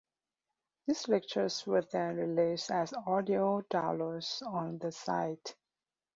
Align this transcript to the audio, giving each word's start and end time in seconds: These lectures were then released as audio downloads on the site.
These 0.87 1.07
lectures 1.09 1.63
were 1.67 1.83
then 1.83 2.15
released 2.17 2.71
as 2.71 2.91
audio 3.05 3.61
downloads 3.71 4.41
on 4.41 4.79
the 4.79 4.91
site. 4.91 5.55